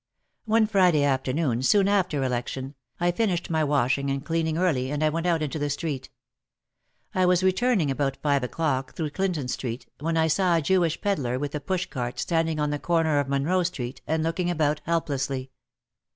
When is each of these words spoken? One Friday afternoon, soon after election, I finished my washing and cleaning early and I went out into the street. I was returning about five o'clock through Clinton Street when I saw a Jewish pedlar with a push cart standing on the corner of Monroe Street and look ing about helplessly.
One 0.45 0.65
Friday 0.65 1.03
afternoon, 1.03 1.61
soon 1.61 1.87
after 1.87 2.23
election, 2.23 2.73
I 2.99 3.11
finished 3.11 3.51
my 3.51 3.63
washing 3.63 4.09
and 4.09 4.25
cleaning 4.25 4.57
early 4.57 4.89
and 4.89 5.03
I 5.03 5.09
went 5.09 5.27
out 5.27 5.43
into 5.43 5.59
the 5.59 5.69
street. 5.69 6.09
I 7.13 7.27
was 7.27 7.43
returning 7.43 7.91
about 7.91 8.17
five 8.17 8.43
o'clock 8.43 8.95
through 8.95 9.11
Clinton 9.11 9.47
Street 9.47 9.85
when 9.99 10.17
I 10.17 10.25
saw 10.25 10.55
a 10.55 10.61
Jewish 10.63 10.99
pedlar 11.01 11.37
with 11.37 11.53
a 11.53 11.59
push 11.59 11.85
cart 11.85 12.17
standing 12.17 12.59
on 12.59 12.71
the 12.71 12.79
corner 12.79 13.19
of 13.19 13.29
Monroe 13.29 13.61
Street 13.61 14.01
and 14.07 14.23
look 14.23 14.39
ing 14.39 14.49
about 14.49 14.81
helplessly. 14.85 15.51